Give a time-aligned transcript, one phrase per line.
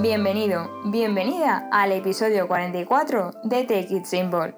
[0.00, 4.54] Bienvenido, bienvenida al episodio 44 de Take It Simple.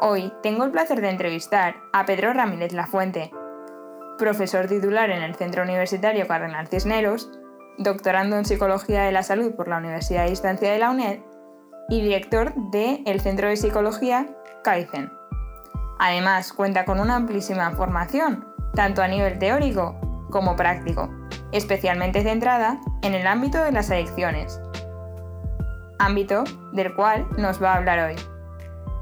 [0.00, 3.30] Hoy tengo el placer de entrevistar a Pedro Ramírez Lafuente,
[4.18, 7.30] profesor titular en el Centro Universitario Cardenal Cisneros,
[7.78, 11.20] doctorando en Psicología de la Salud por la Universidad de Distancia de la UNED
[11.88, 14.26] y director del Centro de Psicología
[14.64, 15.10] Kaizen.
[15.98, 19.96] Además, cuenta con una amplísima formación, tanto a nivel teórico
[20.30, 21.08] como práctico,
[21.52, 24.60] especialmente centrada en el ámbito de las adicciones,
[25.98, 28.16] ámbito del cual nos va a hablar hoy.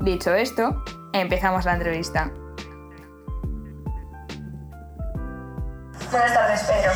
[0.00, 2.30] Dicho esto, empezamos la entrevista.
[6.10, 6.92] Buenas tardes, Pedro.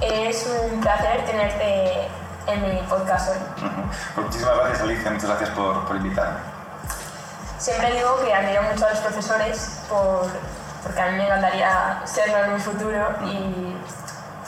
[0.00, 2.08] Es un placer tenerte
[2.46, 3.64] en mi podcast hoy.
[4.22, 5.10] Muchísimas gracias, Alicia.
[5.10, 6.38] Muchas gracias por, por invitarme.
[7.58, 10.26] Siempre digo que admiro mucho a los profesores por,
[10.82, 13.76] porque a mí me encantaría serlo en un futuro y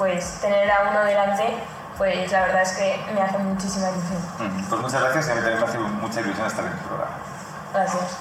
[0.01, 1.45] pues tener a uno delante,
[1.99, 4.65] pues la verdad es que me hace muchísima ilusión.
[4.71, 7.17] Pues muchas gracias y a mí también me hace mucha ilusión estar en tu programa.
[7.75, 8.17] Gracias.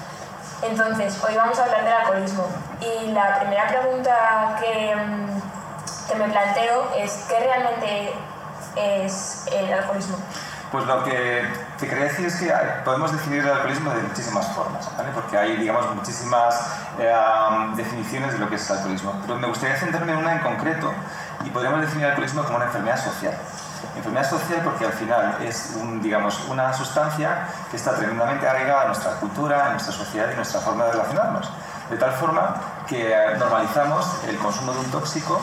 [0.61, 2.47] Entonces, hoy vamos a hablar del alcoholismo
[2.81, 8.13] y la primera pregunta que, mm, que me planteo es ¿qué realmente
[8.75, 10.17] es el alcoholismo?
[10.73, 11.47] Pues lo que
[11.79, 15.11] te quería decir es que podemos definir el alcoholismo de muchísimas formas, ¿vale?
[15.15, 16.59] porque hay digamos, muchísimas
[16.99, 17.11] eh,
[17.75, 19.13] definiciones de lo que es el alcoholismo.
[19.21, 20.91] Pero me gustaría centrarme en una en concreto
[21.45, 23.33] y podríamos definir el alcoholismo como una enfermedad social.
[23.95, 28.87] Enfermedad social porque al final es un, digamos, una sustancia que está tremendamente arraigada en
[28.89, 31.49] nuestra cultura, en nuestra sociedad y en nuestra forma de relacionarnos.
[31.89, 32.55] De tal forma
[32.89, 35.39] que eh, normalizamos el consumo de un tóxico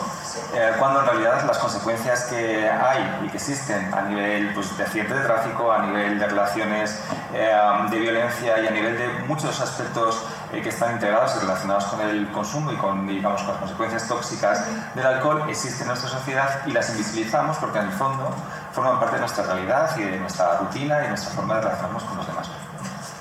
[0.53, 4.83] eh, cuando en realidad las consecuencias que hay y que existen a nivel pues, de
[4.83, 6.99] accidente de tráfico, a nivel de relaciones
[7.33, 7.57] eh,
[7.89, 12.31] de violencia y a nivel de muchos aspectos que están integrados y relacionados con el
[12.31, 16.71] consumo y con, digamos, con las consecuencias tóxicas del alcohol existen en nuestra sociedad y
[16.71, 18.33] las invisibilizamos porque en el fondo
[18.71, 22.17] forman parte de nuestra realidad y de nuestra rutina y nuestra forma de relacionarnos con
[22.17, 22.49] los demás.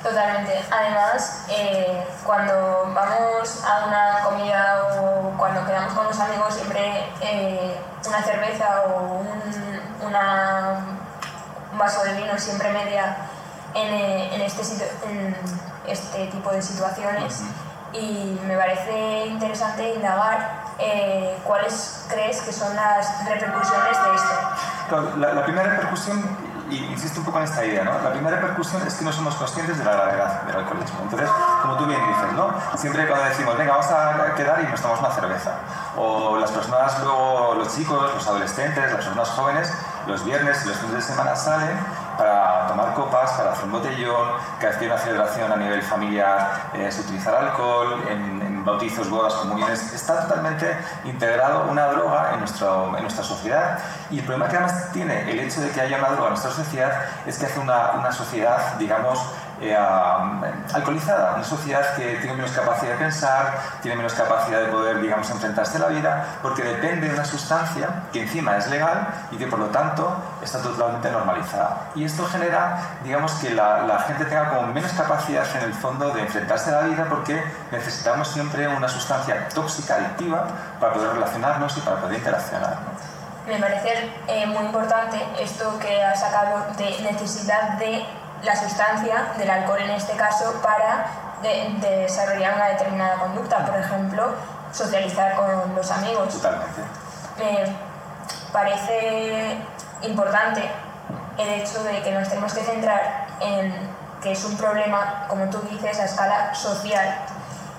[0.09, 0.65] Totalmente.
[0.71, 7.77] Además, eh, cuando vamos a una comida o cuando quedamos con los amigos, siempre eh,
[8.07, 10.77] una cerveza o un, una-
[11.73, 13.17] un vaso de vino siempre media
[13.75, 14.63] en, eh, en este,
[15.09, 15.37] en
[15.89, 17.41] este tipo de situaciones.
[17.93, 25.17] Y me parece interesante indagar eh, cuáles crees que son las repercusiones de esto.
[25.19, 26.23] La, la primera repercusión,
[26.71, 27.93] insisto un poco en esta idea, ¿no?
[28.03, 31.01] la primera repercusión es que no somos conscientes de la gravedad del alcoholismo.
[31.03, 31.31] Entonces,
[31.63, 32.55] como tú bien dices, ¿no?
[32.77, 35.55] siempre cuando decimos, venga, vamos a quedar y nos tomamos una cerveza,
[35.97, 39.73] o las personas luego, los chicos, los adolescentes, las personas jóvenes,
[40.07, 41.79] los viernes y los fines de semana salen
[42.17, 44.29] para tomar copas, para hacer un botellón,
[44.59, 48.03] que hay una celebración a nivel familiar eh, se utiliza el alcohol,
[48.67, 53.79] bautizos, bodas, comuniones, está totalmente integrado una droga en, en nuestra sociedad.
[54.11, 56.51] Y el problema que además tiene el hecho de que haya una droga en nuestra
[56.51, 56.93] sociedad
[57.25, 59.19] es que hace una, una sociedad, digamos,
[59.61, 59.77] eh,
[60.75, 65.31] alcoholizada, una sociedad que tiene menos capacidad de pensar, tiene menos capacidad de poder, digamos,
[65.31, 69.47] enfrentarse a la vida, porque depende de una sustancia que encima es legal y que
[69.47, 71.91] por lo tanto está totalmente normalizada.
[71.95, 76.11] Y esto genera, digamos, que la, la gente tenga como menos capacidad en el fondo
[76.11, 80.47] de enfrentarse a la vida porque necesitamos siempre una sustancia tóxica, adictiva,
[80.81, 82.71] para poder relacionarnos y para poder interaccionar.
[82.71, 83.53] ¿no?
[83.53, 88.05] Me parece eh, muy importante esto que has sacado de necesidad de
[88.43, 91.07] la sustancia, del alcohol en este caso, para
[91.43, 93.65] de- de desarrollar una determinada conducta.
[93.67, 94.35] Por ejemplo,
[94.73, 96.35] socializar con los amigos.
[96.35, 96.83] Totalmente.
[97.39, 97.77] Me
[98.53, 99.57] parece
[100.03, 100.71] importante
[101.39, 105.61] el hecho de que nos tenemos que centrar en que es un problema, como tú
[105.71, 107.19] dices, a escala social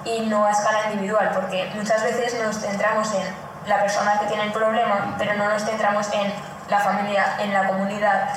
[0.05, 3.25] y no a escala individual, porque muchas veces nos centramos en
[3.67, 6.31] la persona que tiene el problema, pero no nos centramos en
[6.69, 8.29] la familia, en la comunidad,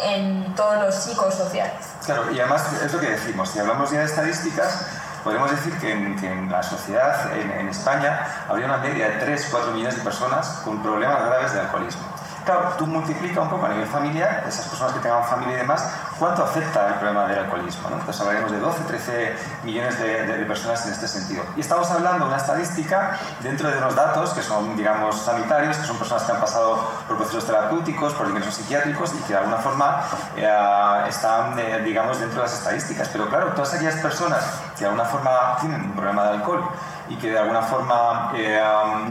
[0.00, 1.72] en todo lo psicosocial.
[2.04, 4.86] Claro, y además es lo que decimos, si hablamos ya de estadísticas,
[5.24, 9.26] podemos decir que en, que en la sociedad, en, en España, habría una media de
[9.26, 12.15] 3-4 millones de personas con problemas graves de alcoholismo.
[12.46, 15.84] Claro, tú multiplica un poco a nivel familiar, esas personas que tengan familia y demás,
[16.16, 17.90] cuánto afecta el problema del alcoholismo.
[17.90, 17.96] ¿no?
[17.96, 21.42] Entonces hablaremos de 12, 13 millones de, personas en este sentido.
[21.56, 25.86] Y estamos hablando de una estadística dentro de unos datos que son, digamos, sanitarios, que
[25.88, 29.56] son personas que han pasado por procesos terapéuticos, por ingresos psiquiátricos y que de alguna
[29.56, 30.02] forma
[30.36, 33.08] eh, están, eh, digamos, dentro de las estadísticas.
[33.08, 34.44] Pero claro, todas aquellas personas
[34.76, 36.62] que de alguna forma tienen un problema de alcohol
[37.08, 38.60] y que de alguna forma eh,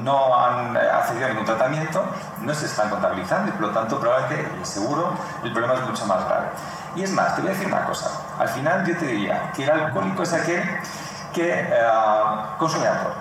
[0.02, 2.04] no han accedido a ningún tratamiento,
[2.42, 5.14] no se están contabilizando y por lo tanto probablemente, y seguro,
[5.44, 6.48] el problema es mucho más grave.
[6.96, 8.10] Y es más, te voy a decir una cosa,
[8.40, 10.64] al final yo te diría que el alcohólico es aquel
[11.34, 11.88] que eh,
[12.58, 13.14] consume alcohol.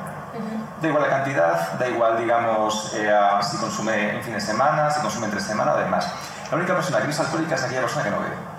[0.81, 5.00] Da igual la cantidad, da igual, digamos, eh, si consume en fin de semana, si
[5.00, 6.12] consume entre semana o demás.
[6.50, 8.54] La única persona que no es alcohólica es aquella persona que no bebe.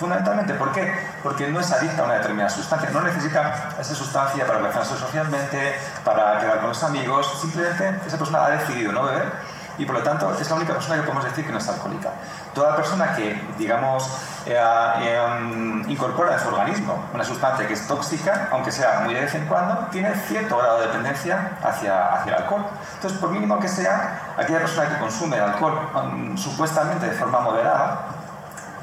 [0.00, 0.90] Fundamentalmente, ¿por qué?
[1.22, 5.78] Porque no es adicta a una determinada sustancia, no necesita esa sustancia para relacionarse socialmente,
[6.02, 9.30] para quedar con los amigos, simplemente esa persona ha decidido no beber
[9.76, 12.10] y por lo tanto es la única persona que podemos decir que no es alcohólica.
[12.54, 14.10] Toda persona que, digamos,
[14.46, 19.20] eh, eh, incorpora en su organismo una sustancia que es tóxica, aunque sea muy de
[19.20, 22.64] vez en cuando, tiene cierto grado de dependencia hacia, hacia el alcohol.
[22.94, 28.06] Entonces, por mínimo que sea, aquella persona que consume alcohol um, supuestamente de forma moderada,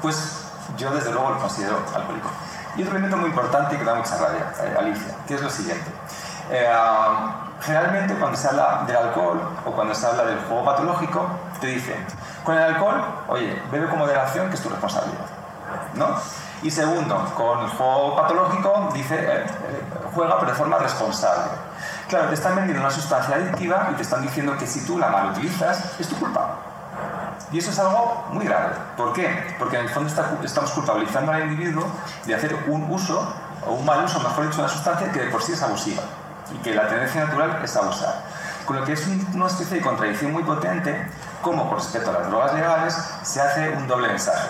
[0.00, 0.37] pues
[0.78, 2.30] yo desde luego lo considero alcohólico.
[2.76, 5.90] Y otro elemento muy importante que da mucha rabia, eh, Alicia, que es lo siguiente.
[6.50, 6.72] Eh,
[7.60, 11.26] generalmente cuando se habla del alcohol o cuando se habla del juego patológico,
[11.60, 12.06] te dicen,
[12.44, 15.26] con el alcohol, oye, bebe con moderación que es tu responsabilidad.
[15.94, 16.06] ¿no?
[16.62, 19.46] Y segundo, con el juego patológico, dice, eh,
[20.14, 21.50] juega pero de forma responsable.
[22.08, 25.08] Claro, te están vendiendo una sustancia adictiva y te están diciendo que si tú la
[25.08, 26.67] mal utilizas, es tu culpa.
[27.50, 28.74] Y eso es algo muy grave.
[28.96, 29.54] ¿Por qué?
[29.58, 30.10] Porque en el fondo
[30.44, 31.86] estamos culpabilizando al individuo
[32.26, 33.26] de hacer un uso,
[33.66, 36.02] o un mal uso, mejor dicho, de una sustancia que de por sí es abusiva
[36.52, 38.22] y que la tendencia natural es abusar.
[38.64, 41.06] Con lo que es una especie de contradicción muy potente,
[41.42, 44.48] como con respecto a las drogas legales se hace un doble mensaje.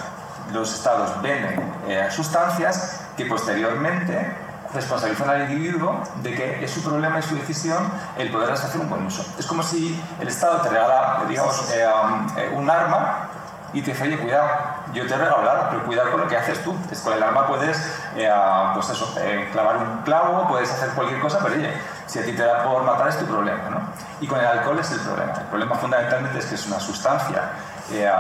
[0.53, 7.19] Los estados venden eh, sustancias que posteriormente responsabilizan al individuo de que es su problema
[7.19, 9.25] y su decisión el poder hacer un buen uso.
[9.39, 13.29] Es como si el Estado te regala, digamos, eh, um, eh, un arma
[13.73, 14.49] y te dice, oye, cuidado,
[14.95, 16.75] yo te he regalado pero cuidado con lo que haces tú.
[16.91, 17.79] Es con el arma puedes,
[18.17, 18.31] eh,
[18.75, 19.15] pues eso,
[19.53, 21.73] clavar un clavo, puedes hacer cualquier cosa, pero oye,
[22.07, 23.81] si a ti te da por matar es tu problema, ¿no?
[24.21, 25.33] Y con el alcohol es el problema.
[25.33, 27.43] El problema fundamentalmente es que es una sustancia
[27.91, 28.11] eh,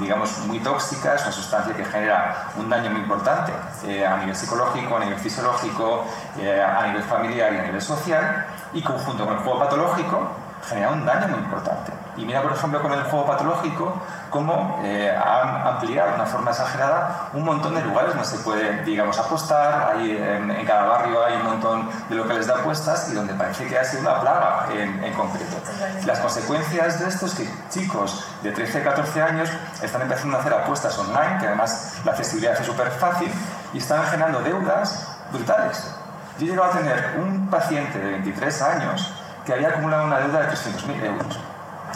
[0.00, 3.52] digamos, muy tóxica, es una sustancia que genera un daño muy importante
[3.84, 6.04] eh, a nivel psicológico, a nivel fisiológico,
[6.38, 10.28] eh, a nivel familiar y a nivel social, y conjunto con el juego patológico
[10.68, 12.07] genera un daño muy importante.
[12.18, 13.94] Y mira, por ejemplo, con el juego patológico,
[14.28, 18.82] cómo eh, han ampliado de una forma exagerada un montón de lugares donde se puede,
[18.82, 19.92] digamos, apostar.
[19.94, 23.78] Ahí en, cada barrio hay un montón de locales de apuestas y donde parece que
[23.78, 25.56] ha sido una plaga en, en concreto.
[26.04, 29.48] Las consecuencias de esto es que chicos de 13, 14 años
[29.80, 33.30] están empezando a hacer apuestas online, que además la accesibilidad es súper fácil,
[33.72, 35.94] y están generando deudas brutales.
[36.38, 39.12] Yo he llegado a tener un paciente de 23 años
[39.44, 41.38] que había acumulado una deuda de 300.000 euros.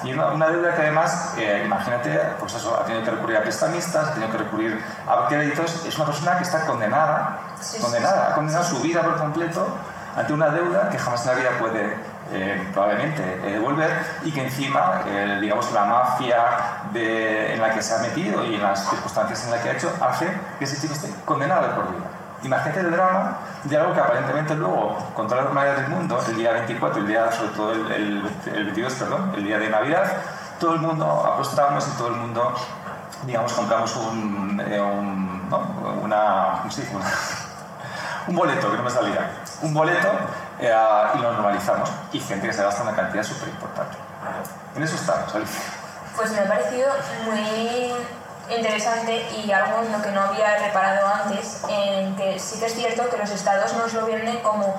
[0.05, 4.09] Y una, deuda que además, eh, imagínate, pues eso, ha tenido que recurrir a prestamistas,
[4.09, 5.85] ha tenido que recurrir a créditos.
[5.87, 7.39] Es una persona que está condenada,
[7.81, 9.67] condenada, ha condenado su vida por completo
[10.17, 11.97] ante una deuda que jamás en la vida puede
[12.33, 13.91] eh, probablemente eh, devolver
[14.25, 15.03] y que encima,
[15.41, 16.45] digamos, la mafia
[16.93, 19.73] de, en la que se ha metido y en las circunstancias en las que ha
[19.73, 20.27] hecho hace
[20.59, 22.05] que ese chico esté condenado por vida.
[22.45, 26.37] Imagínate el drama de algo que aparentemente luego, con todas las normalidad del mundo, el
[26.37, 27.93] día 24, el día, sobre todo el,
[28.47, 30.13] el, 22, perdón, el día de Navidad,
[30.59, 32.53] todo el mundo apostamos y todo el mundo,
[33.25, 34.81] digamos, compramos un, eh,
[36.03, 36.65] una,
[38.27, 39.31] un boleto, que no me salía,
[39.63, 40.09] un boleto
[40.59, 40.75] eh,
[41.15, 41.91] y lo normalizamos.
[42.13, 43.97] Y gente que se gasta una cantidad súper importante.
[44.75, 45.63] En eso estamos, Alicia.
[46.17, 46.89] Pues me ha parecido
[47.25, 47.93] muy
[48.57, 52.75] interesante y algo en lo que no había reparado antes, en que sí que es
[52.75, 54.75] cierto que los estados nos lo venden como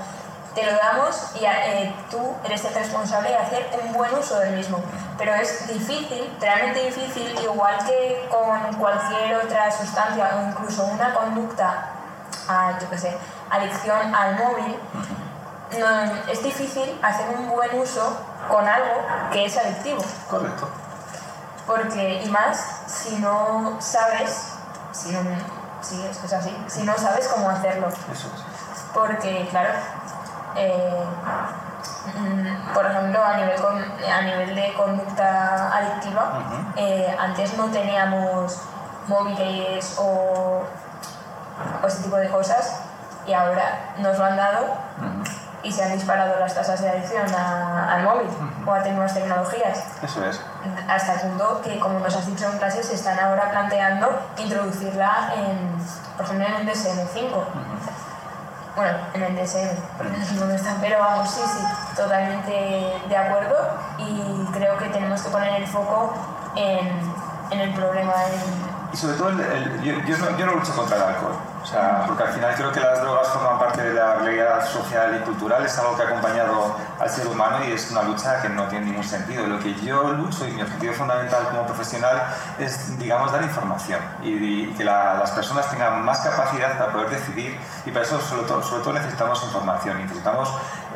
[0.53, 4.55] te lo damos y eh, tú eres el responsable de hacer un buen uso del
[4.55, 4.79] mismo.
[5.17, 11.89] Pero es difícil, realmente difícil, igual que con cualquier otra sustancia o incluso una conducta,
[12.47, 13.17] a, yo qué sé,
[13.49, 14.77] adicción al móvil,
[15.79, 18.15] no, es difícil hacer un buen uso
[18.47, 19.01] con algo
[19.31, 20.03] que es adictivo.
[20.29, 20.82] Correcto.
[21.65, 24.53] Porque, y más, si no sabes,
[24.91, 25.19] si no,
[25.81, 27.87] sí, es así, si no sabes cómo hacerlo.
[27.87, 28.43] Eso es.
[28.93, 29.69] Porque, claro,
[30.55, 31.03] eh,
[32.73, 33.55] por ejemplo, a nivel,
[34.11, 38.59] a nivel de conducta adictiva, eh, antes no teníamos
[39.07, 40.63] móviles o,
[41.81, 42.81] o, ese tipo de cosas
[43.25, 44.65] y ahora nos lo han dado
[45.63, 48.27] y se han disparado las tasas de adicción al móvil
[48.65, 49.83] o a nuevas tecnologías.
[50.01, 50.39] Eso es.
[50.89, 55.33] Hasta el punto que, como nos has dicho en clase, se están ahora planteando introducirla
[55.35, 55.77] en,
[56.17, 57.43] por ejemplo, en un DSM-5.
[58.75, 63.55] Bueno, en el DSM, porque no están, pero vamos, sí, sí, totalmente de acuerdo
[63.99, 66.11] y creo que tenemos que poner el foco
[66.55, 66.99] en,
[67.51, 68.13] en el problema.
[68.91, 69.29] Y sobre todo,
[69.83, 72.71] yo, yo, no, yo no lucho contra el alcohol o sea, porque al final creo
[72.73, 76.05] que las drogas forman parte de la realidad social y cultural, es algo que ha
[76.07, 79.47] acompañado al ser humano y es una lucha que no tiene ningún sentido.
[79.47, 82.21] Lo que yo lucho y mi objetivo fundamental como profesional
[82.59, 87.91] es, digamos, dar información y, que las personas tengan más capacidad para poder decidir y
[87.91, 90.49] para eso sobre todo, sobre todo necesitamos información, necesitamos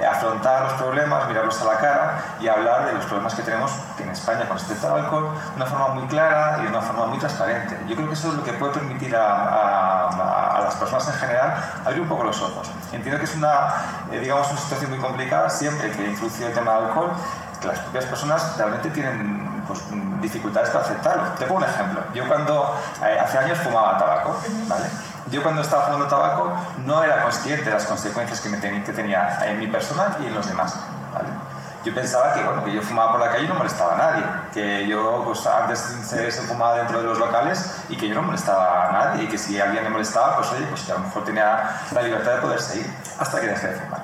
[0.05, 4.09] afrontar los problemas, mirarlos a la cara y hablar de los problemas que tenemos en
[4.09, 7.17] España con respecto al alcohol de una forma muy clara y de una forma muy
[7.17, 7.77] transparente.
[7.87, 12.01] Yo creo que eso es lo que puede permitir a, las personas en general abrir
[12.01, 12.69] un poco los ojos.
[12.91, 16.75] Entiendo que es una, eh, digamos, una situación muy complicada siempre que introduce el tema
[16.75, 17.11] del alcohol,
[17.59, 19.81] que las propias personas realmente tienen pues,
[20.21, 21.23] dificultades para aceptarlo.
[21.37, 22.01] Te pongo un ejemplo.
[22.13, 24.85] Yo cuando eh, hace años fumaba tabaco, ¿vale?
[25.29, 26.53] Yo cuando estaba fumando tabaco
[26.85, 30.35] no era consciente de las consecuencias que, me que tenía en mi persona y en
[30.35, 30.75] los demás.
[31.87, 34.23] Yo pensaba que, bueno, que yo fumaba por la calle y no molestaba a nadie,
[34.53, 38.89] que yo pues, antes se, fumaba dentro de los locales y que yo no molestaba
[38.89, 41.79] a nadie y que si alguien me molestaba, pues oye, pues a lo mejor tenía
[41.93, 44.01] la libertad de poder seguir hasta que dejé de fumar.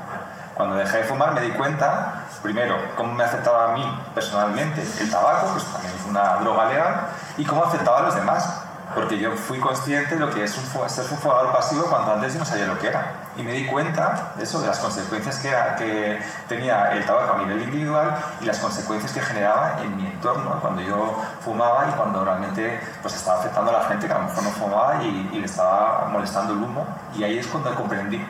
[0.54, 5.12] Cuando dejé de fumar me di cuenta, primero, cómo me afectaba a mí personalmente el
[5.12, 7.02] tabaco, pues también es una droga legal,
[7.36, 8.64] y cómo afectaba a los demás
[8.94, 12.34] porque yo fui consciente de lo que es un, ser un fumador pasivo cuando antes
[12.34, 13.14] yo no sabía lo que era.
[13.36, 17.38] Y me di cuenta de eso, de las consecuencias que, que, tenía el tabaco a
[17.40, 22.24] nivel individual y las consecuencias que generaba en mi entorno cuando yo fumaba y cuando
[22.24, 25.40] realmente pues, estaba afectando a la gente que a lo mejor no fumaba y, y
[25.40, 26.86] le estaba molestando el humo.
[27.16, 28.24] Y ahí es cuando comprendí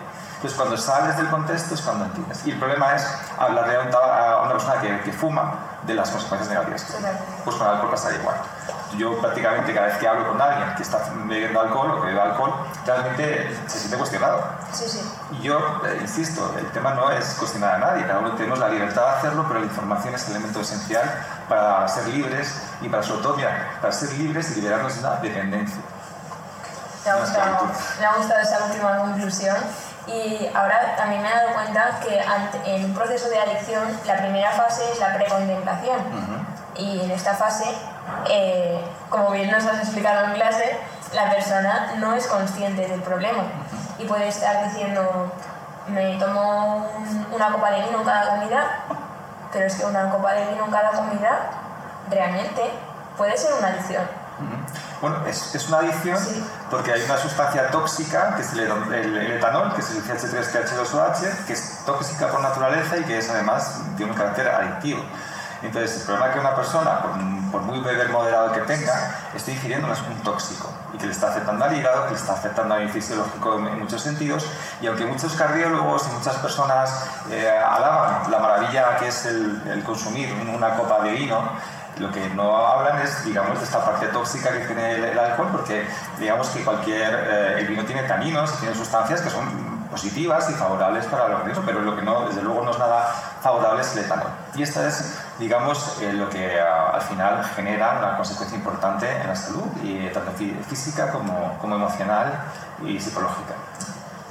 [0.43, 2.45] entonces, cuando sales del contexto es cuando entiendes.
[2.45, 3.07] Y el problema es
[3.39, 6.85] hablarle a, una persona que, que, fuma de las consecuencias negativas.
[7.45, 8.35] Pues con el alcohol pasa igual.
[8.97, 12.21] Yo prácticamente cada vez que hablo con alguien que está bebiendo alcohol o que bebe
[12.21, 12.53] alcohol,
[12.85, 14.43] realmente se siente cuestionado.
[14.71, 15.01] Sí, sí.
[15.31, 18.69] Y yo, eh, insisto, el tema no es cuestionar a nadie, cada uno tenemos la
[18.69, 21.09] libertad de hacerlo, pero la información es el elemento esencial
[21.49, 23.37] para ser libres y para sobre todo,
[23.81, 25.81] para ser libres y liberarnos de una dependencia.
[27.05, 27.67] Me ha gustado,
[27.99, 29.57] me ha gustado esa última conclusión
[30.07, 32.21] y ahora también me he dado cuenta que
[32.75, 36.42] en un proceso de adicción la primera fase es la precontemplación.
[36.75, 37.65] Y en esta fase,
[38.29, 40.77] eh, como bien nos has explicado en clase,
[41.13, 43.43] la persona no es consciente del problema.
[43.99, 45.31] Y puede estar diciendo,
[45.87, 46.87] me tomo
[47.31, 48.79] una copa de vino en cada comida,
[49.51, 51.49] pero es que una copa de vino en cada comida
[52.09, 52.71] realmente
[53.17, 54.03] puede ser una adicción.
[55.01, 56.17] Bueno, es, es una adicción
[56.71, 61.81] porque hay una sustancia tóxica, que es el, etanol, que es el CH3CH2OH, que es
[61.85, 65.03] tóxica por naturaleza y que es además tiene un carácter adictivo.
[65.63, 66.99] Entonces, el problema es que una persona,
[67.51, 71.63] por, muy beber moderado que tenga, está ingiriendo un tóxico y que le está afectando
[71.63, 74.45] al hígado, que le está afectando a nivel fisiológico en, muchos sentidos.
[74.81, 80.33] Y aunque muchos cardiólogos y muchas personas eh, alaban la maravilla que es el, consumir
[80.53, 81.41] una copa de vino,
[81.97, 85.87] lo que no hablan es, digamos, de esta parte tóxica que tiene el, alcohol, porque
[86.19, 91.05] digamos que cualquier, eh, el vino tiene taninos tiene sustancias que son positivas y favorables
[91.05, 93.05] para el organismo, pero lo que no, desde luego no es nada
[93.41, 94.27] favorable es el etanol.
[94.55, 99.27] Y esta es, digamos, eh, lo que ah, al final genera una consecuencia importante en
[99.27, 99.63] la salud,
[100.11, 100.31] tanto
[100.67, 102.33] física como, como emocional
[102.83, 103.53] y psicológica.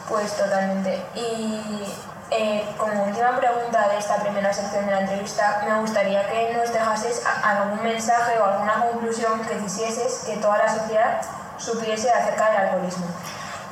[0.09, 1.07] Pues totalmente.
[1.14, 1.87] Y
[2.35, 6.73] eh, como última pregunta de esta primera sección de la entrevista, me gustaría que nos
[6.73, 11.21] dejases algún mensaje o alguna conclusión que quisieses que toda la sociedad
[11.59, 13.07] supiese acerca del alcoholismo.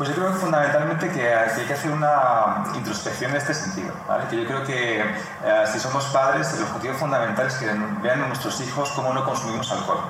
[0.00, 3.92] Pues yo creo que fundamentalmente que hay que hacer una introspección en este sentido.
[4.08, 4.24] ¿vale?
[4.30, 7.66] Que yo creo que eh, si somos padres, el objetivo fundamental es que
[8.00, 10.00] vean nuestros hijos cómo no consumimos alcohol.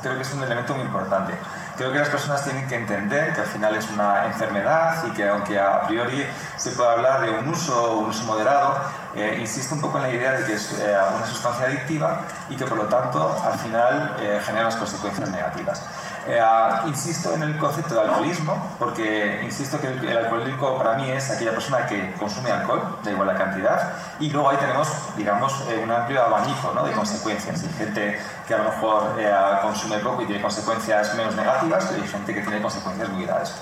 [0.00, 1.34] Creo que es un elemento muy importante
[1.80, 5.26] creo que las personas tienen que entender que al final es una enfermedad y que
[5.26, 6.26] aunque a priori
[6.58, 8.78] se pueda hablar de un uso, un uso moderado,
[9.14, 12.56] eh, insisto un poco en la idea de que es eh, una sustancia adictiva y
[12.56, 15.82] que por lo tanto al final eh, genera unas consecuencias negativas.
[16.26, 16.38] Eh,
[16.86, 21.52] insisto en el concepto de alcoholismo, porque insisto que el, alcohólico para mí es aquella
[21.52, 25.90] persona que consume alcohol, da igual la cantidad, y luego ahí tenemos, digamos, eh, un
[25.90, 26.84] amplio abanico ¿no?
[26.84, 27.62] de consecuencias.
[27.62, 32.02] Hay gente que a lo mejor eh, consume poco y tiene consecuencias menos negativas, y
[32.02, 33.54] hay gente que tiene consecuencias muy graves.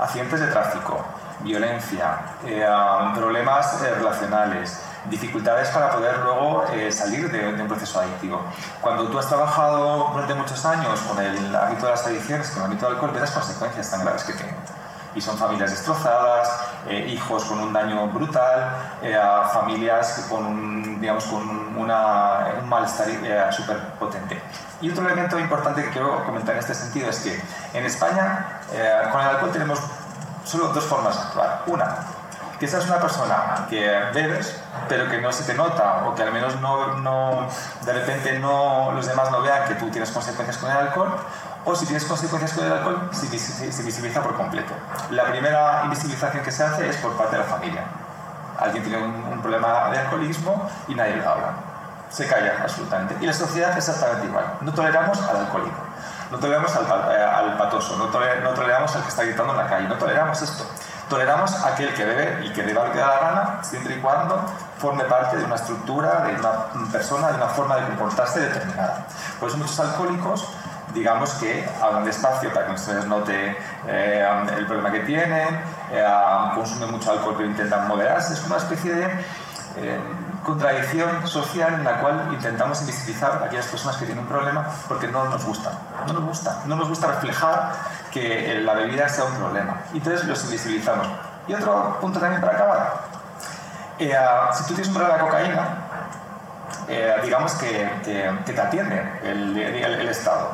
[0.00, 1.04] Accidentes de tráfico,
[1.42, 2.18] violencia,
[3.14, 4.80] problemas relacionales,
[5.10, 8.40] dificultades para poder luego eh, salir de, un proceso adictivo.
[8.80, 12.66] Cuando tú has trabajado durante muchos años con el ámbito de las adicciones, con el
[12.66, 14.54] ámbito del alcohol, ves las consecuencias tan graves que tiene.
[15.14, 16.48] Y son familias destrozadas,
[16.88, 19.18] eh, hijos con un daño brutal, eh,
[19.52, 23.08] familias con un, digamos, con una, un malestar
[23.52, 24.40] súper potente.
[24.80, 27.42] Y otro elemento importante que quiero comentar en este sentido es que
[27.74, 28.60] en España
[29.12, 29.80] con el alcohol tenemos
[30.44, 31.62] solo dos formas de actuar.
[31.66, 31.96] Una,
[32.62, 33.84] que seas una persona que
[34.14, 34.56] bebes,
[34.88, 37.48] pero que no se te nota, o que al menos no, no,
[37.84, 41.12] de repente no, los demás no vean que tú tienes consecuencias con el alcohol,
[41.64, 43.26] o si tienes consecuencias con el alcohol, se,
[43.82, 44.72] visibiliza por completo.
[45.10, 47.82] La primera invisibilización que se hace es por parte de la familia.
[48.58, 51.54] Alguien tiene un, problema de alcoholismo y nadie le habla.
[52.10, 53.16] Se calla absolutamente.
[53.20, 54.44] Y la sociedad es exactamente igual.
[54.60, 55.78] No toleramos al alcohólico,
[56.32, 59.96] no toleramos al, eh, patoso, no, toleramos al que está gritando en la calle, no
[59.96, 60.64] toleramos esto.
[61.10, 64.00] Toleramos a aquel que bebe y que beba lo que da la gana, siempre y
[64.00, 64.42] cuando
[64.78, 69.04] forme parte de una estructura, de una persona, de una forma de comportarse determinada.
[69.38, 70.48] Por eso muchos alcohólicos
[70.94, 75.60] digamos que hablan despacio para que les note eh, el problema que tienen,
[75.90, 76.06] eh,
[76.54, 79.24] consumen mucho alcohol pero intentan moderarse, es una especie de
[80.44, 85.08] contradicción social en la cual intentamos invisibilizar a aquellas personas que tienen un problema porque
[85.08, 85.72] no nos gusta,
[86.06, 87.72] no nos gusta, no nos gusta reflejar
[88.10, 89.76] que la bebida sea un problema.
[89.92, 91.06] Y entonces los invisibilizamos.
[91.46, 92.94] Y otro punto también para acabar.
[93.98, 95.76] si tú tienes un problema de cocaína,
[96.88, 100.50] eh, digamos que, que, te atiende el, el, Estado.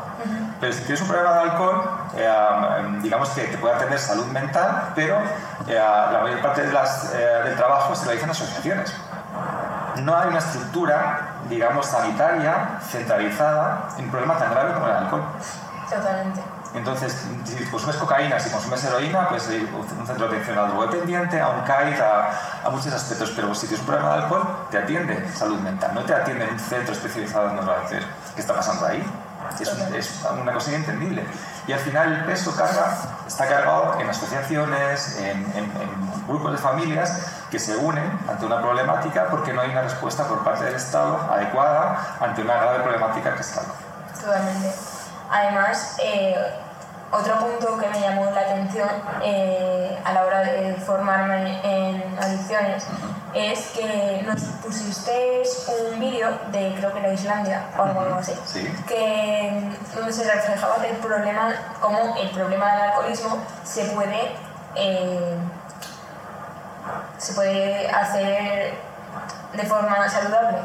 [0.60, 4.92] Pero si tienes un problema de alcohol, eh, digamos que te puede atender salud mental,
[4.94, 5.18] pero
[5.66, 8.94] eh, la mayor parte de las, del trabajo se realiza en asociaciones.
[9.96, 15.22] No hay una estructura, digamos, sanitaria centralizada en un problema tan grave como el alcohol.
[15.88, 16.42] Totalmente.
[16.74, 21.40] Entonces, si consumes cocaína, si consumes heroína, pues hay un centro de atención al drogodependiente,
[21.40, 22.30] a un CAID, a,
[22.64, 23.32] a, muchos aspectos.
[23.34, 26.52] Pero si tienes un problema de alcohol, te atiende salud mental, no te atiende en
[26.52, 29.02] un centro especializado en decir ¿Qué está pasando ahí?
[29.58, 31.24] Es, es, una cosa inentendible.
[31.66, 35.72] Y al final el peso carga, está cargado en asociaciones, en, en,
[36.26, 40.44] grupos de familias que se unen ante una problemática porque no hay una respuesta por
[40.44, 43.62] parte del Estado adecuada ante una grave problemática que está.
[44.20, 44.72] Totalmente.
[45.30, 46.36] Además, eh,
[47.10, 48.88] otro punto que me llamó la atención
[49.22, 52.84] eh, a la hora de formarme en adicciones
[53.34, 58.32] es que nos pusisteis un vídeo de creo que era Islandia o algo así,
[58.86, 64.32] que donde se reflejaba el problema, cómo el problema del alcoholismo se puede
[64.74, 65.36] eh,
[67.18, 68.74] se puede hacer
[69.52, 70.58] de forma saludable.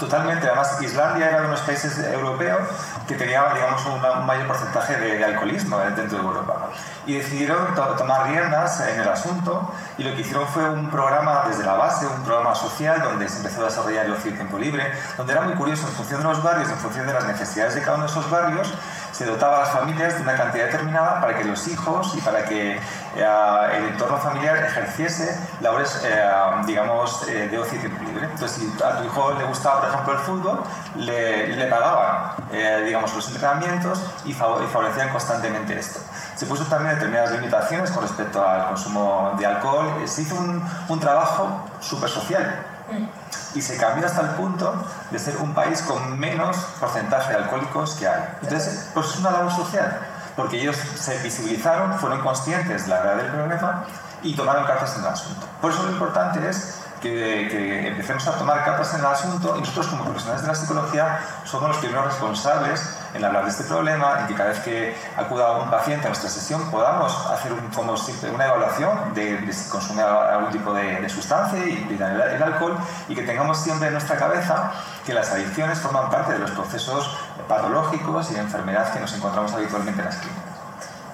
[0.00, 2.66] Totalmente, además Islandia era de los países europeos
[3.06, 6.70] que tenía digamos, un mayor porcentaje de, alcoholismo dentro de Europa.
[7.04, 11.64] Y decidieron tomar riendas en el asunto y lo que hicieron fue un programa desde
[11.64, 14.90] la base, un programa social donde se empezó a desarrollar el ocio y tiempo libre,
[15.18, 17.82] donde era muy curioso en función de los barrios, en función de las necesidades de
[17.82, 18.72] cada uno de esos barrios,
[19.20, 22.42] se dotaba a las familias de una cantidad determinada para que los hijos y para
[22.42, 22.80] que eh,
[23.76, 26.26] el entorno familiar ejerciese labores, eh,
[26.64, 28.24] digamos, eh, de ocio y tiempo libre.
[28.24, 30.60] Entonces, si a tu hijo le gustaba, por ejemplo, el fútbol,
[30.96, 32.32] le, le pagaban,
[32.86, 36.00] digamos, los entrenamientos y, favorecían constantemente esto.
[36.34, 40.02] Se puso también determinadas limitaciones con respecto al consumo de alcohol.
[40.06, 42.64] Se hizo un, un trabajo súper social.
[43.54, 44.74] Y se cambió hasta el punto
[45.10, 48.22] de ser un país con menos porcentaje de alcohólicos que hay.
[48.42, 50.00] Entonces, pues es una labor social,
[50.36, 53.84] porque ellos se visibilizaron, fueron conscientes de la gravedad del problema
[54.22, 55.46] y tomaron cartas en el asunto.
[55.60, 59.88] Por eso lo importante es que, empecemos a tomar cartas en el asunto y nosotros
[59.88, 64.26] como profesionales de la psicología somos los primeros responsables en hablar de este problema, en
[64.28, 67.94] que cada vez que acuda un paciente a nuestra sesión podamos hacer un, como
[68.34, 73.22] una evaluación de, si consume algún tipo de, sustancia y el, el alcohol y que
[73.22, 74.72] tengamos siempre en nuestra cabeza
[75.04, 77.16] que las adicciones forman parte de los procesos
[77.48, 80.49] patológicos y de enfermedad que nos encontramos habitualmente en las clínicas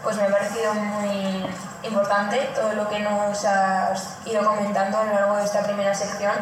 [0.07, 1.45] pues me ha parecido muy
[1.83, 6.33] importante todo lo que nos has ido comentando a lo largo de esta primera sección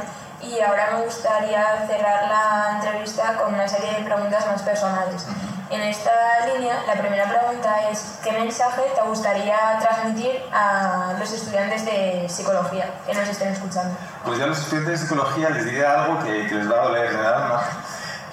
[0.42, 5.24] y ahora me gustaría cerrar la entrevista con una serie de preguntas más personales.
[5.70, 6.10] En esta
[6.52, 12.90] línea, la primera pregunta es, ¿qué mensaje te gustaría transmitir a los estudiantes de psicología
[13.06, 13.96] que nos estén escuchando?
[14.26, 17.06] Pues yo a los estudiantes de psicología les diría algo que, les va a doler
[17.06, 17.62] en el alma,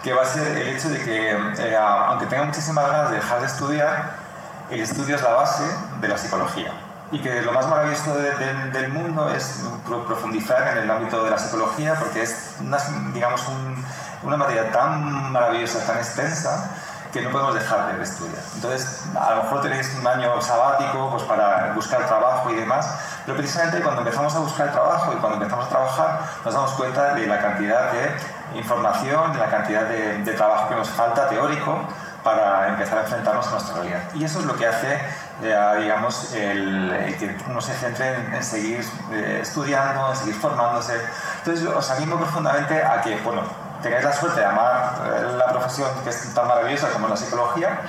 [0.04, 3.40] que va a ser el hecho de que, eh, aunque tengan muchísimas ganas de dejar
[3.40, 4.21] de estudiar,
[4.72, 5.64] el estudio es la base
[6.00, 6.72] de la psicología
[7.12, 9.64] y que lo más maravilloso del mundo es
[10.08, 12.78] profundizar en el ámbito de la psicología porque es una,
[13.14, 13.44] digamos,
[14.24, 16.72] una materia tan maravillosa, tan extensa
[17.12, 18.42] que no podemos dejar de estudiar.
[18.56, 22.90] Entonces, a lo mejor tenéis un año sabático pues, para buscar trabajo y demás,
[23.26, 27.14] pero precisamente cuando empezamos a buscar trabajo y cuando empezamos a trabajar nos damos cuenta
[27.14, 31.86] de la cantidad de información, de la cantidad de, de trabajo que nos falta teórico
[32.24, 34.02] para empezar a enfrentarnos a nuestra realidad.
[34.14, 34.94] Y eso es lo que hace,
[35.44, 40.94] eh, digamos, el, que uno se centre en, seguir eh, estudiando, en seguir formándose.
[41.40, 43.42] Entonces, os animo profundamente a que, bueno,
[43.82, 47.82] tengáis la suerte de amar eh, la profesión que es tan maravillosa como la psicología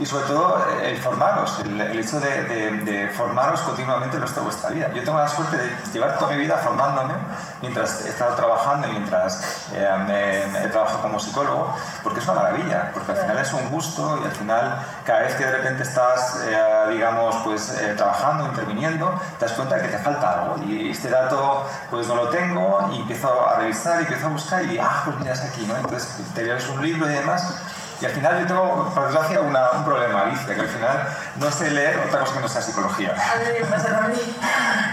[0.00, 2.42] y sobre todo el formaros, el, hecho de,
[2.84, 4.90] de, formaros continuamente en nuestra vuestra vida.
[4.94, 7.14] Yo tengo la suerte de llevar toda mi vida formándome
[7.60, 12.40] mientras he estado trabajando y mientras eh, me, he trabajado como psicólogo, porque es una
[12.40, 15.82] maravilla, porque al final es un gusto y al final cada vez que de repente
[15.82, 20.56] estás, eh, digamos, pues eh, trabajando, interviniendo, te das cuenta de que te falta algo
[20.64, 24.64] y este dato pues no lo tengo y empiezo a revisar y empiezo a buscar
[24.64, 25.76] y, ah, pues mira, es aquí, ¿no?
[25.76, 27.54] Entonces te lees un libro y demás
[28.00, 31.50] Y al final yo tengo, por desgracia, una, un problema, Alicia, que al final no
[31.50, 33.10] sé leer otra cosa que no sea psicología.
[33.10, 34.20] A mí me pasa también.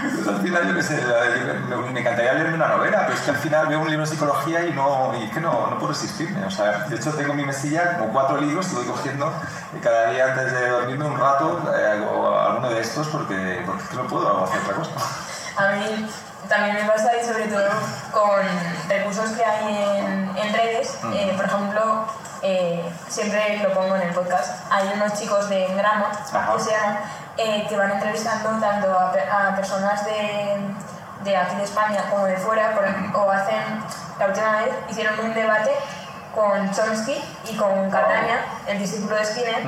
[0.04, 1.02] Entonces, al final, yo qué sé,
[1.68, 4.66] me, encantaría leerme una novela, pero es que al final veo un libro de psicología
[4.66, 6.44] y no, y que no, no puedo resistirme.
[6.44, 9.32] O sea, de hecho, tengo en mi mesilla como cuatro libros que voy cogiendo
[9.74, 13.82] y cada día antes de dormirme un rato eh, o alguno de estos porque, porque
[13.84, 14.90] es que no puedo hacer otra cosa.
[15.56, 16.08] A mí
[16.46, 17.68] también me pasa y sobre todo
[18.12, 18.40] con
[18.88, 20.98] recursos que hay en, en redes.
[21.02, 21.12] Mm.
[21.12, 22.06] Eh, por ejemplo,
[22.42, 24.62] eh, siempre lo pongo en el podcast.
[24.70, 26.52] Hay unos chicos de Engrama Ajá.
[26.56, 26.98] que se llaman,
[27.36, 30.56] eh, que van entrevistando tanto a, a personas de,
[31.24, 33.82] de aquí de España como de fuera, por- o hacen,
[34.18, 35.70] la última vez hicieron un debate
[36.34, 37.20] con Chomsky
[37.50, 39.62] y con Catania, el discípulo de Skinner,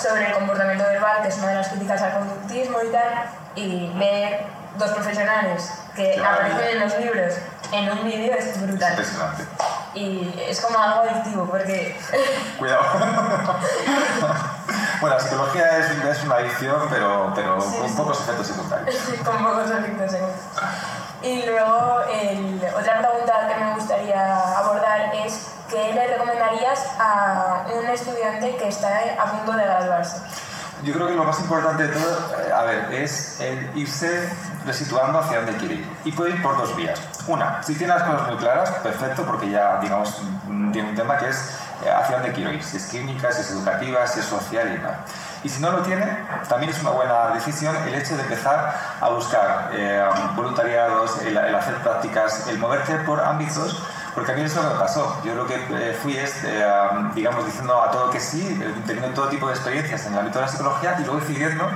[0.00, 3.12] sobre el comportamiento verbal, que es una de las críticas al conductismo y tal,
[3.54, 4.46] y ver
[4.78, 7.34] dos profesionales que aparecen en los libros
[7.72, 8.90] en un vídeo es Es brutal.
[8.90, 9.44] impresionante.
[9.96, 11.98] Y es como algo adictivo, porque
[12.58, 12.82] Cuidado.
[15.00, 17.94] bueno, la psicología es, es una adicción, pero, pero Sí, con sí.
[17.96, 18.96] pocos efectos secundarios.
[19.24, 20.40] con pocos efectos secundarios.
[21.22, 27.86] Y luego, el- otra pregunta que me gustaría abordar es ¿qué le recomendarías a un
[27.86, 30.18] estudiante que está a punto de graduarse?
[30.82, 34.30] Yo creo que lo más importante de todo, eh, a ver, es el irse
[34.66, 35.86] resituando hacia dónde quiere ir.
[36.04, 37.00] Y puede ir por dos vías.
[37.26, 40.20] Una, si tiene las cosas muy claras, perfecto, porque ya, digamos,
[40.72, 41.50] tiene un tema que es
[41.84, 42.62] eh, hacia dónde quiero ir.
[42.62, 44.96] Si es clínica, si es educativa, si es social y tal.
[45.44, 46.04] Y si no lo tiene,
[46.48, 51.54] también es una buena decisión el hecho de empezar a buscar eh, voluntariados, el, el
[51.54, 53.82] hacer prácticas, el moverte por ámbitos
[54.16, 55.20] porque a mí eso me pasó.
[55.22, 56.66] Yo lo que eh, fui es, eh,
[57.14, 60.38] digamos, diciendo a todo que sí, eh, teniendo todo tipo de experiencias en el ámbito
[60.38, 61.68] de la psicología y luego decidiendo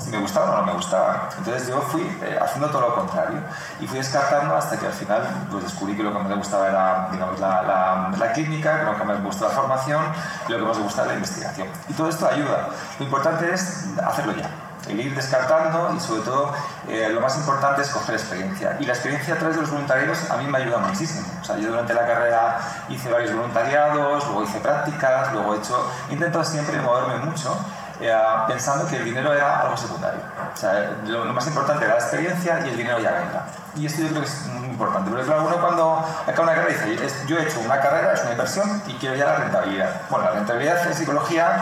[0.00, 1.28] si me gustaba o no me gustaba.
[1.36, 2.08] Entonces yo fui
[2.40, 3.40] haciendo todo lo contrario
[3.80, 6.68] y fui descartando hasta que al final pues, descubrí que lo que más me gustaba
[6.68, 10.04] era, digamos, la, la, la clínica, lo que más me gustaba la formación
[10.46, 11.66] y lo que más me gustaba la investigación.
[11.88, 12.68] Y todo esto ayuda.
[13.00, 16.52] Lo importante es hacerlo ya el ir descartando y sobre todo
[16.88, 18.76] eh, lo más importante es coger experiencia.
[18.80, 21.26] Y la experiencia a través de los voluntariados a mí me ayuda muchísimo.
[21.40, 25.90] O sea, yo durante la carrera hice varios voluntariados, luego hice prácticas, luego he hecho,
[26.10, 27.56] he intentado siempre moverme mucho
[28.00, 30.20] eh, pensando que el dinero era algo secundario.
[30.54, 33.44] O sea, lo, lo más importante era la experiencia y el dinero ya vendrá.
[33.74, 35.10] Y esto yo creo que es muy importante.
[35.10, 38.22] Porque claro, uno cuando acaba una carrera dice, "Es- yo he hecho una carrera, es
[38.22, 39.90] una inversión y quiero ya la rentabilidad.
[40.10, 41.60] Bueno, la rentabilidad en psicología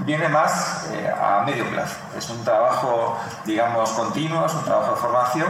[0.00, 1.96] viene más eh, a medio plazo.
[2.16, 5.48] Es un trabajo, digamos, continuo, es un trabajo de formación,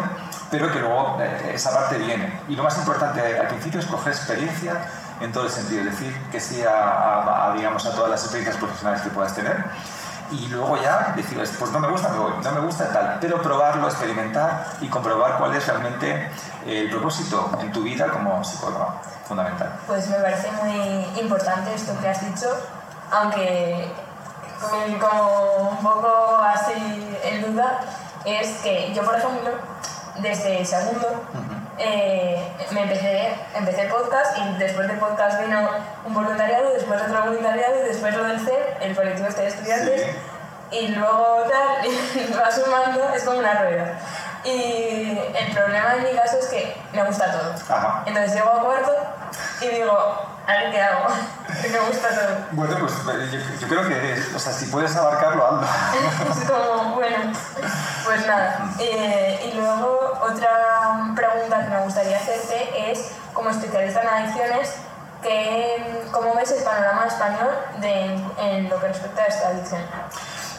[0.51, 2.41] pero que luego eh, esa parte viene.
[2.49, 4.73] Y lo más importante al principio es coger experiencia
[5.21, 8.21] en todo el sentido, es decir, que sí a, a- a, digamos, a todas las
[8.23, 9.65] experiencias profesionales que puedas tener.
[10.31, 13.41] Y luego ya decir, pues no me gusta, me voy, no me gusta tal, pero
[13.41, 16.31] probarlo, experimentar y comprobar cuál es realmente
[16.67, 18.89] el propósito en tu vida como psicóloga,
[19.27, 19.73] fundamental.
[19.87, 22.47] Pues me parece muy importante esto que has dicho,
[23.11, 23.91] aunque
[24.61, 27.81] como un poco así en duda,
[28.25, 29.51] es que yo, por ejemplo,
[30.17, 31.23] desde segundo
[31.79, 32.43] eh,
[32.73, 35.69] me empecé, empecé podcast y después del podcast vino
[36.05, 40.07] un voluntariado, después otro voluntariado y después lo del CEP, el colectivo este de estudiantes,
[40.73, 43.99] y luego tal, y va sumando, es como una rueda.
[44.45, 47.55] Y el problema en mi caso es que me gusta todo.
[47.77, 48.03] Ajá.
[48.07, 48.93] Entonces llego a cuarto
[49.61, 49.99] y digo,
[50.47, 51.07] a ver qué hago,
[51.67, 52.37] me gusta todo.
[52.53, 52.93] Bueno, pues
[53.33, 55.67] yo, yo creo que, o sea, si puedes abarcarlo, hazlo.
[56.31, 57.33] Es como, bueno,
[58.05, 58.71] pues nada.
[58.79, 64.75] Eh, y luego otra pregunta que me gustaría hacerte es, como especialista en adicciones,
[65.23, 69.83] ¿qué, ¿cómo ves el panorama español de, en lo que respecta a esta adicción?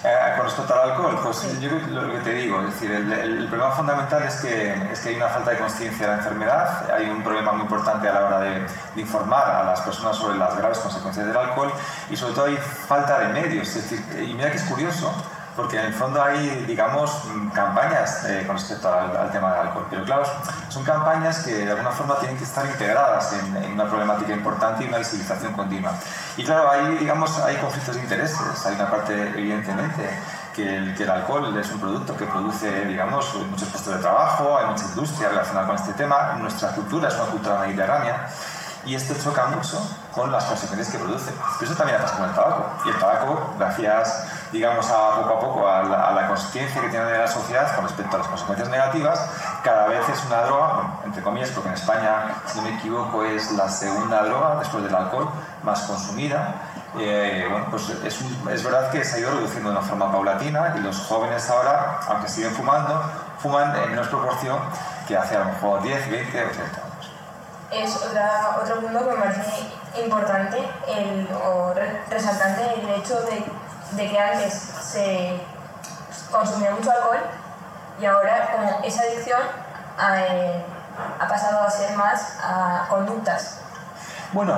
[0.01, 2.91] Eh, con respecto al alcohol, pues yo creo que lo que te digo, es decir,
[2.91, 6.89] el problema fundamental es que, es que hay una falta de conciencia de la enfermedad,
[6.89, 10.38] hay un problema muy importante a la hora de, de informar a las personas sobre
[10.38, 11.73] las graves consecuencias del alcohol
[12.09, 13.67] y sobre todo hay falta de medios.
[13.75, 15.13] Es decir, y mira que es curioso,
[15.55, 19.88] porque en el fondo hay, digamos, campañas eh, con respecto al, al tema del alcohol,
[19.89, 20.23] pero claro,
[20.69, 24.83] son campañas que de alguna forma tienen que estar integradas en, en una problemática importante
[24.83, 25.91] y una visibilización continua.
[26.38, 30.09] Y claro, hay, digamos, hay conflictos de intereses, hay una parte, evidentemente,
[30.55, 34.57] que el, que el alcohol es un producto que produce, digamos, muchos puestos de trabajo,
[34.57, 38.29] hay mucha industria relacionada con este tema, nuestra cultura es una cultura mediterránea,
[38.85, 39.77] y esto choca mucho
[40.13, 41.31] con las consecuencias que produce.
[41.59, 42.65] Pero eso también pasa con el tabaco.
[42.85, 47.17] Y el tabaco, gracias, digamos, a poco a poco a la, a la que tiene
[47.17, 49.29] la sociedad con respecto a las consecuencias negativas,
[49.63, 53.51] cada vez es una droga, entre comillas, porque en España, si no me equivoco, es
[53.51, 55.29] la segunda droga después del alcohol
[55.63, 56.53] más consumida.
[56.97, 60.12] Eh, bueno, pues es, un- es verdad que se ha ido reduciendo de una forma
[60.12, 63.03] paulatina y los jóvenes ahora, aunque siguen fumando,
[63.38, 64.57] fuman en menos proporción
[65.07, 67.12] que hace a lo mejor 10, 20 o 30 años.
[67.71, 69.69] Es otra, otro punto que me parece
[70.03, 70.57] importante
[70.88, 71.71] el, o
[72.09, 73.45] resaltante el hecho de,
[73.91, 75.39] de, que antes se
[76.32, 77.19] consumía mucho alcohol
[77.99, 79.41] y ahora como esa adicción
[79.97, 80.65] ha, eh,
[81.19, 83.60] ha pasado a ser más a conductas
[84.32, 84.56] bueno,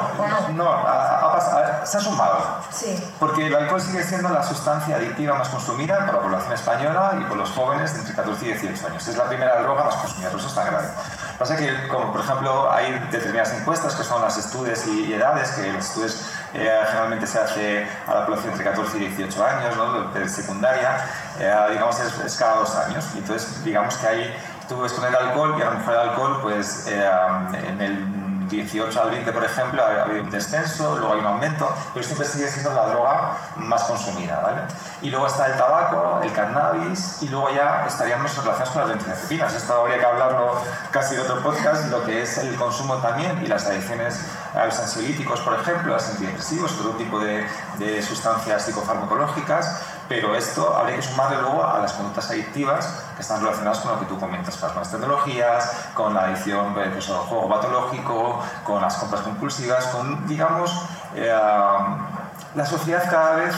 [0.54, 2.58] no, se ha sumado.
[2.72, 3.14] Sí.
[3.18, 7.24] Porque el alcohol sigue siendo la sustancia adictiva más consumida por la población española y
[7.24, 9.08] por los jóvenes de entre 14 y 18 años.
[9.08, 10.88] Es la primera droga más consumida, por eso es tan grave.
[11.40, 15.72] Pasa que, como por ejemplo, hay determinadas encuestas que son las estudios y edades, que
[15.72, 16.22] los estudios
[16.54, 20.04] eh, generalmente se hace a la población entre 14 y 18 años, ¿no?
[20.12, 21.06] de secundaria,
[21.40, 23.06] eh, digamos es, cada dos años.
[23.16, 24.36] Entonces, digamos que ahí
[24.68, 27.10] tú ves con el alcohol y a lo mejor el alcohol, pues eh,
[27.68, 31.74] en el 18 al 20, por ejemplo, ha habido un descenso, luego hay un aumento,
[31.94, 34.62] pero siempre sigue siendo la droga más consumida, ¿vale?
[35.02, 39.54] Y luego está el tabaco, el cannabis, y luego ya estaríamos relacionados con las benzodiazepinas.
[39.56, 40.62] Esto habría que hablarlo
[40.92, 44.20] casi de otro podcast, lo que es el consumo también y las adicciones
[44.54, 47.46] a los ansiolíticos, por ejemplo, a los antidepresivos, otro tipo de,
[47.78, 53.42] de sustancias psicofarmacológicas, pero esto habría que sumarle luego a las conductas adictivas que están
[53.42, 57.48] relacionadas con lo que tú comentas, con las tecnologías, con la adicción pues, al juego
[57.48, 60.86] patológico, con las compras compulsivas, con, digamos,
[61.16, 61.34] eh,
[62.56, 63.56] la sociedad cada vez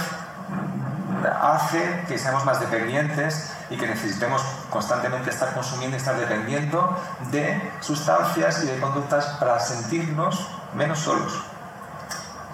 [1.41, 6.97] hace que seamos más dependientes y que necesitemos constantemente estar consumiendo y estar dependiendo
[7.31, 11.43] de sustancias y de conductas para sentirnos menos solos.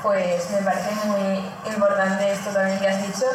[0.02, 3.26] Pues me parece muy importante esto también que has dicho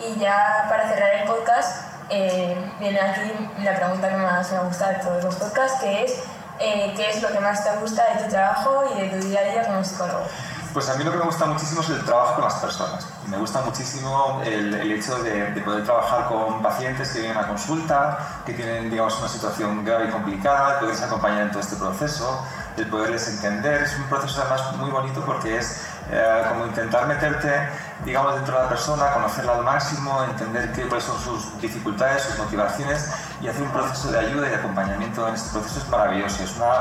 [0.00, 3.30] y ya para cerrar el podcast, eh, viene aquí
[3.62, 6.22] la pregunta que más me gusta de todos los podcasts, que es
[6.60, 9.40] eh, ¿qué es lo que más te gusta de tu trabajo y de tu día
[9.40, 10.24] a día como psicólogo?
[10.72, 13.06] Pues a mí lo que me gusta muchísimo es el trabajo con las personas.
[13.26, 17.48] Me gusta muchísimo el, el hecho de, de, poder trabajar con pacientes que vienen a
[17.48, 22.44] consulta, que tienen digamos, una situación grave y complicada, poderles acompañar en todo este proceso,
[22.78, 23.82] el poderles entender.
[23.82, 27.68] Es un proceso además muy bonito porque es eh, como intentar meterte,
[28.04, 32.38] digamos, dentro de la persona, conocerla al máximo, entender qué, cuáles son sus dificultades, sus
[32.38, 33.10] motivaciones
[33.40, 36.42] y hacer un proceso de ayuda y de acompañamiento en este proceso es maravilloso.
[36.42, 36.74] Es una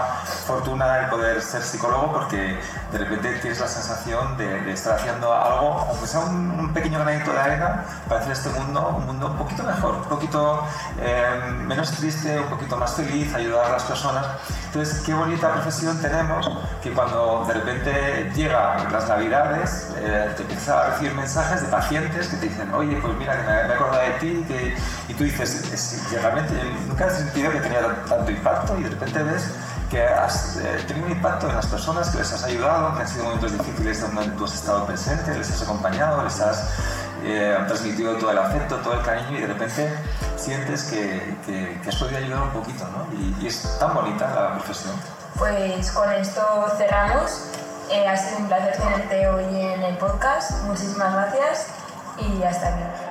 [0.46, 2.60] fortuna el poder ser psicólogo porque
[2.91, 7.39] de repente tienes la sensación de, estar haciendo algo, aunque sea un, pequeño granito de
[7.39, 10.63] arena, para hacer este mundo un mundo un poquito mejor, un poquito
[11.00, 14.26] eh, menos triste, un poquito más feliz, ayudar a las personas.
[14.65, 16.50] Entonces, qué bonita profesión tenemos
[16.84, 22.28] que cuando de repente llega las navidades, eh, te empiezas a recibir mensajes de pacientes
[22.28, 24.46] que te dicen, oye, pues mira, me, me he acordado de ti,
[25.08, 26.46] y tú dices, realmente
[26.88, 29.51] nunca he sentido que tenía tanto impacto y de repente ves
[29.89, 33.07] que has eh, tenido un impacto en las personas, que les has ayudado, que han
[33.07, 36.73] sido momentos difíciles donde tú has estado presente, les has acompañado, les has
[37.23, 39.93] eh, transmitido todo el afecto, todo el cariño y de repente
[40.36, 43.07] sientes que, que, has podido ayudar un poquito, ¿no?
[43.17, 44.93] Y, y es tan bonita la profesión.
[45.38, 46.41] Pues con esto
[46.77, 47.43] cerramos.
[47.91, 50.63] Eh, ha sido un placer tenerte hoy en el podcast.
[50.63, 51.67] Muchísimas gracias
[52.19, 53.07] y hasta aquí.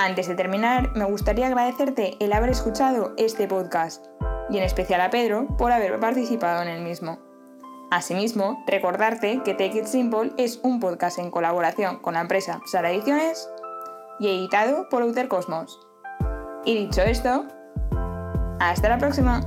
[0.00, 4.06] Antes de terminar, me gustaría agradecerte el haber escuchado este podcast
[4.48, 7.18] y en especial a Pedro por haber participado en el mismo.
[7.90, 12.92] Asimismo, recordarte que Take It Simple es un podcast en colaboración con la empresa Sara
[12.92, 13.50] Ediciones
[14.20, 15.80] y editado por Outer Cosmos.
[16.64, 17.46] Y dicho esto,
[18.60, 19.40] hasta la próxima.